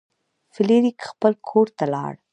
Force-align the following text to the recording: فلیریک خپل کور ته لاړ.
فلیریک 0.53 0.97
خپل 1.09 1.31
کور 1.47 1.67
ته 1.77 1.85
لاړ. 1.93 2.13